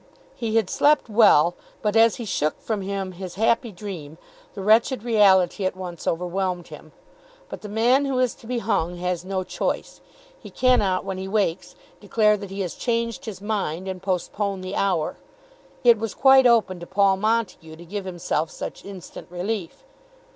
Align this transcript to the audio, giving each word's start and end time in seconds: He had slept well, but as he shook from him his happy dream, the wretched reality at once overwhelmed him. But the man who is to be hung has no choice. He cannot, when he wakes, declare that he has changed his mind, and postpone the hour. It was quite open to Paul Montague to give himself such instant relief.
He 0.35 0.55
had 0.55 0.67
slept 0.67 1.09
well, 1.09 1.53
but 1.83 1.95
as 1.95 2.15
he 2.15 2.25
shook 2.25 2.59
from 2.59 2.81
him 2.81 3.11
his 3.11 3.35
happy 3.35 3.71
dream, 3.71 4.17
the 4.55 4.63
wretched 4.63 5.03
reality 5.03 5.63
at 5.63 5.75
once 5.75 6.07
overwhelmed 6.07 6.69
him. 6.69 6.91
But 7.49 7.61
the 7.61 7.69
man 7.69 8.05
who 8.05 8.17
is 8.17 8.33
to 8.41 8.47
be 8.47 8.57
hung 8.57 8.97
has 8.97 9.23
no 9.23 9.43
choice. 9.43 10.01
He 10.39 10.49
cannot, 10.49 11.05
when 11.05 11.19
he 11.19 11.27
wakes, 11.27 11.75
declare 11.99 12.35
that 12.37 12.49
he 12.49 12.61
has 12.61 12.73
changed 12.73 13.25
his 13.25 13.41
mind, 13.43 13.87
and 13.87 14.01
postpone 14.01 14.61
the 14.61 14.75
hour. 14.75 15.17
It 15.83 15.99
was 15.99 16.15
quite 16.15 16.47
open 16.47 16.79
to 16.79 16.87
Paul 16.87 17.17
Montague 17.17 17.75
to 17.75 17.85
give 17.85 18.05
himself 18.05 18.49
such 18.49 18.83
instant 18.83 19.27
relief. 19.29 19.83